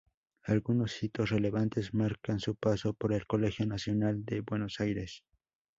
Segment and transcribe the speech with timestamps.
[0.45, 5.23] Algunos hitos relevantes marcan su paso por el Colegio Nacional de Buenos Aires.